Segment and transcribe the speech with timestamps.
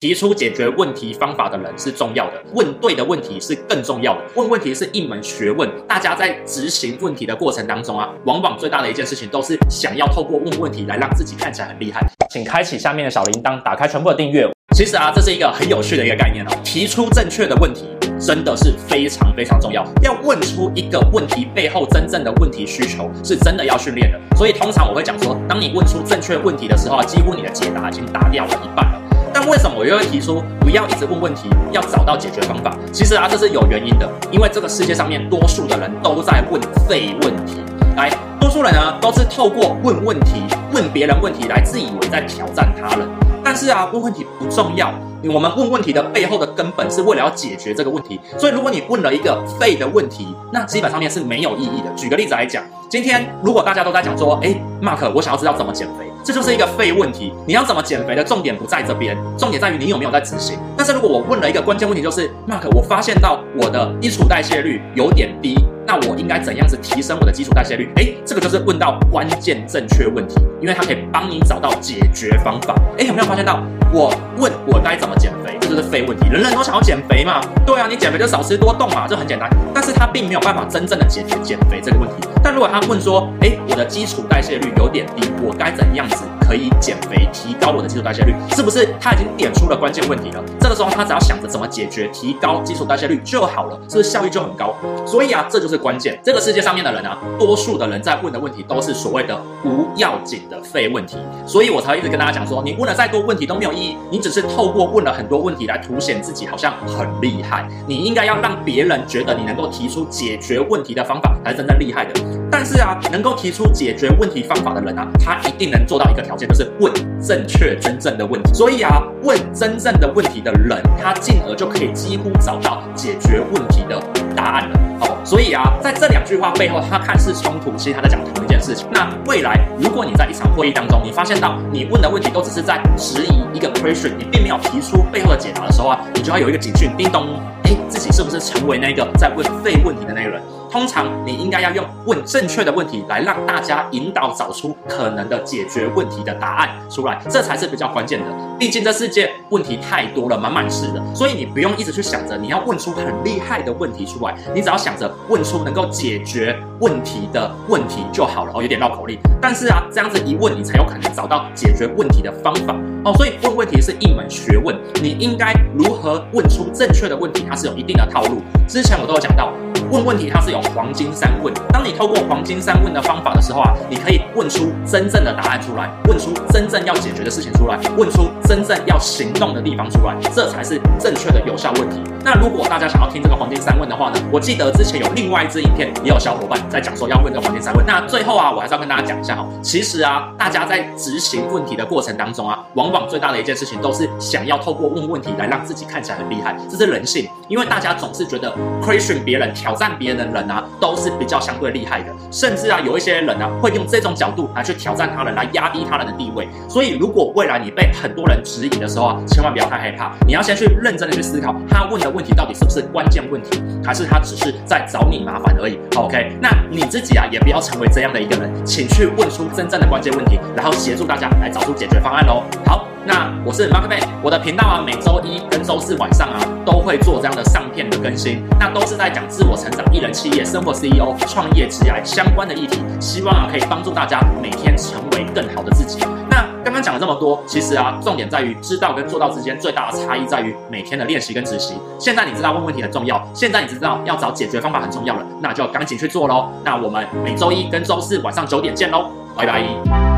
[0.00, 4.22] 提出解决问题方法的人是重要的，问对的问题是更重要的。
[4.34, 12.00] 问问题是一门学问，大家在执行问题的过程当中啊，往往最大的一件事情都是想要透过问问题来让自己看起来很厉害。
[12.30, 14.50] 请开启下面的小铃铛，打开全部的订阅。
[14.74, 16.48] 其实啊，这是一个很有趣的一个概念哦。
[16.64, 17.84] 提出正确的问题
[18.18, 24.18] 真的是非常非常重要，要问出一个问题背后真正的问题需求，是真的要训练的。
[24.34, 29.09] 所以通常我会讲说，当你问出正确问题的时候啊，几乎你的解答已经答掉了一半了。
[29.42, 32.76] 那为什么我又会提出不要一直问问题，要找到解决方法？
[32.92, 37.56] 其实啊，这是有原因的，因为这个世界上面多数的人都在问废问题。
[37.96, 40.42] 来，多数人呢都是透过问问题、
[40.74, 43.08] 问别人问题来自以为在挑战他人。
[43.42, 44.92] 但是啊，问问题不重要，
[45.32, 48.20] 我们问问题的背后的根本是为了要解决这个问题。
[48.36, 51.90] 所以，如果你问了一个废的问题，那基本上面是没有意义的。
[51.96, 56.09] 举个例子来讲，今天如果大家都在讲说，诶，Mark，我想要知道怎么减肥。
[56.24, 57.32] 这就是一个废问题。
[57.46, 60.58] 你要怎么减肥的重点不在这边，重点在于你有没有在执行。
[60.76, 67.90] 但是如果我问了一个关键问题，就是 Mark，我发现到我的基础代谢率有点低，那我应该怎样子提升我的基础代谢率？
[67.96, 72.74] 诶，这个就是问到关键正确问题，因为它可以帮你找到解决方法。
[72.98, 73.62] 诶，有没有发现到
[73.92, 76.28] 我问我该怎么减肥，这就是废问题。
[76.28, 79.48] 人人都想要减肥嘛，对啊，你减肥就少吃多动嘛，这很简单。
[79.74, 82.28] 但是它并没有办法真正的解决减肥这个问题。
[82.42, 86.24] 但如果他问说，诶，我的基础代谢率有点低，我该怎样子？
[86.46, 88.88] 可以减肥，提高我的基础代谢率，是不是？
[89.00, 90.42] 他已经点出了关键问题了。
[90.60, 94.74] 这个时候，他只要想着怎么解决，提高基础代谢率就好了，是不是效率就很高？
[95.06, 96.18] 所以啊，这就是关键。
[96.24, 101.16] 这个世界上面的人啊，多数的人在问的问题都是所谓的不要紧的废问题。
[101.46, 107.68] 所以我才一直跟大家讲说，你问了再多问题都没有意义，你只是透过问了很多问题来凸显自己好像很厉害。
[107.86, 112.20] 你应该要让别人觉得你能够提出解决问题的方法才是真正厉害的。
[112.50, 118.54] 但是啊，能够提出出解决问题方法的人啊，他一定能做到一个条件，就是问正确真正的问题。
[118.54, 124.02] 所以啊，问真正的问题的人，他进而就可以几乎找到解决问题的
[124.34, 124.80] 答案了。
[125.02, 128.86] 哦，所以啊，在这两句话背后，他看似冲突，其实他在讲同一件事情。
[128.90, 137.26] 那未来，如果你在一场会议当中，你发现到你问的问题都只是在质疑一个 question，你并没有提出背后的解答的时候啊，你就要有一个警讯，叮咚，
[137.64, 140.40] 诶，自己是不是成为那个在问废问题的那个人？
[140.70, 148.26] 通常你应该要用问正确的问题来让大家引导找出可能的解决问题的答案出来，这才是比较关键的。
[148.58, 158.52] 毕竟这世界问题太多了，满满是的，所以你不用一直去想着你要问出很厉害的问题出来，你只要想着问出能够解决问题的问题就好了。
[158.54, 162.76] 哦，有点绕口令，但是啊，这样子一问，你才有可能找到解决问题的方法。
[163.04, 168.40] 哦，所以问问题是一门学问，你应该如何问出正确的问题，它是有一定的套路。
[168.68, 169.52] 之前我都有讲到。
[169.90, 171.52] 问问题，它是有黄金三问。
[171.72, 182.00] 当你透过黄金三问的方法的时候啊，你可以问出真正的答案出来，问出真正要解决的事情出来，问出真正要行动的地方出来，这才是正确的有效问题。
[182.22, 187.84] 那如果大家想要听这个黄金三问的话呢，我记得之前有另外一支影片，也有小伙伴在讲说要问这个黄金三问。
[187.84, 199.74] 那最后啊，我还是要跟大家讲一下哈，其实啊，大家在执行问题的过程当中啊，往往最大的一件事情都是想要透过问问题来让自己看起来很厉害，这是人性，因为大家总是觉得 question 别人挑。
[199.80, 206.48] 战别人的人啊，都是比较相对厉害的，甚至啊，有一些人啊，会用这种角度来去挑战他人，来压低他人的地位。
[206.68, 215.78] 所以，如果未来你被很多人质疑的时候啊，千万不要太害怕，你要先去认真的去思考，他问的问题到底是不是关键问题，还是他只是在找你麻烦而已。
[215.96, 222.42] OK，那你自己啊，也不要成为这样的一个人，请去问出真正的关键问题，然后协助大家来找出解决方案喽。
[222.66, 222.89] 好。
[223.06, 235.98] 那我是 Mark Man，我的频道啊，每周一跟周四晚上啊，都会做这样的上片的更新，那都是在讲自我成长、艺人企业、生活 CEO、创业、职业相关的议题，希望啊可以帮助大家每天成为更好的自己。
[236.28, 241.78] 那刚刚讲了这么多，其实啊，重点在于知道跟做到之间最大的差异在于每天的练习跟执行。
[241.98, 246.50] 现在你知道问问题很重要，现在你知道要找解决方法很重要了，那就赶紧去做喽。
[246.62, 250.09] 那我们每周一跟周四晚上九点见喽，拜拜。